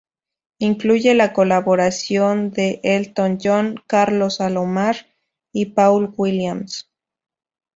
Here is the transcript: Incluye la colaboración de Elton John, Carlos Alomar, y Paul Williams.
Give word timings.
Incluye 0.57 1.13
la 1.13 1.31
colaboración 1.31 2.49
de 2.49 2.79
Elton 2.81 3.37
John, 3.39 3.75
Carlos 3.85 4.41
Alomar, 4.41 4.95
y 5.53 5.67
Paul 5.67 6.11
Williams. 6.17 6.89